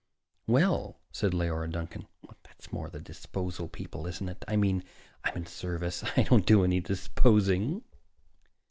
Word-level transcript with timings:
"Well," 0.47 0.97
said 1.11 1.31
Leora 1.33 1.69
Duncan, 1.71 2.07
"that's 2.41 2.73
more 2.73 2.89
the 2.89 2.99
disposal 2.99 3.67
people, 3.67 4.07
isn't 4.07 4.27
it? 4.29 4.43
I 4.47 4.55
mean, 4.55 4.83
I'm 5.23 5.37
in 5.37 5.45
service. 5.45 6.03
I 6.17 6.23
don't 6.23 6.47
do 6.47 6.63
any 6.63 6.79
disposing." 6.79 7.83